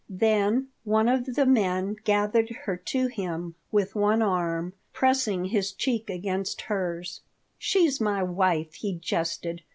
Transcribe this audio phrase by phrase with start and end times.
[0.09, 6.09] Then one of the men gathered her to him with one arm, pressing his cheek
[6.09, 7.21] against hers
[7.59, 9.61] "She's my wife," he jested.